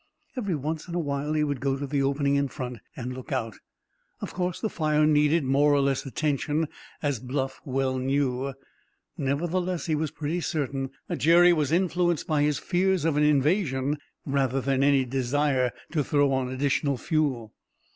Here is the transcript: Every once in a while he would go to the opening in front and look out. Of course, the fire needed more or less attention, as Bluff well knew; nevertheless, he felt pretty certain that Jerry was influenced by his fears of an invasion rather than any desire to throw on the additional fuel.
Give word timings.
Every 0.35 0.55
once 0.55 0.87
in 0.87 0.95
a 0.95 0.99
while 0.99 1.33
he 1.33 1.43
would 1.43 1.59
go 1.59 1.77
to 1.77 1.85
the 1.85 2.01
opening 2.01 2.33
in 2.33 2.47
front 2.47 2.79
and 2.95 3.13
look 3.13 3.31
out. 3.31 3.59
Of 4.19 4.33
course, 4.33 4.59
the 4.59 4.67
fire 4.67 5.05
needed 5.05 5.43
more 5.43 5.71
or 5.75 5.79
less 5.79 6.07
attention, 6.07 6.69
as 7.03 7.19
Bluff 7.19 7.61
well 7.65 7.99
knew; 7.99 8.55
nevertheless, 9.15 9.85
he 9.85 9.93
felt 9.93 10.15
pretty 10.15 10.41
certain 10.41 10.89
that 11.07 11.19
Jerry 11.19 11.53
was 11.53 11.71
influenced 11.71 12.25
by 12.25 12.41
his 12.41 12.57
fears 12.57 13.05
of 13.05 13.15
an 13.15 13.21
invasion 13.23 13.99
rather 14.25 14.59
than 14.59 14.81
any 14.83 15.05
desire 15.05 15.71
to 15.91 16.03
throw 16.03 16.31
on 16.33 16.47
the 16.47 16.53
additional 16.53 16.97
fuel. 16.97 17.53